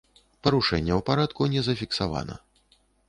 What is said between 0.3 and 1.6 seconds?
Парушэнняў парадку